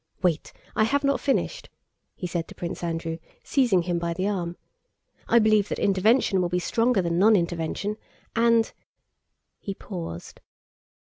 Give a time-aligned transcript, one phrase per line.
[0.23, 1.69] "Wait, I have not finished..."
[2.15, 4.57] he said to Prince Andrew, seizing him by the arm,
[5.27, 7.97] "I believe that intervention will be stronger than nonintervention.
[8.35, 8.73] And..."
[9.59, 10.41] he paused.